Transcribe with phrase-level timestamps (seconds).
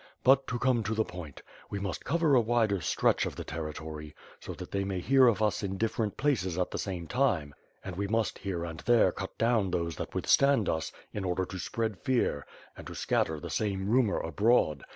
[0.23, 1.43] But, to come to the point.
[1.69, 5.43] We must cover a wider stretch of the territory, so that they may hear of
[5.43, 7.53] us in different places at the same time,
[7.85, 11.59] and we must here and there cut down those that withstand us, in order to
[11.59, 14.83] spread fear, and to scatter the same rumor abroad.